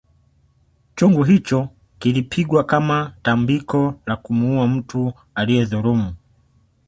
Chungu 0.95 1.23
hicho 1.23 1.69
kilipigwa 1.99 2.63
kama 2.63 3.15
tambiko 3.23 3.99
la 4.05 4.15
kumuuwa 4.15 4.67
mtu 4.67 5.13
aliyedhulumu 5.35 6.15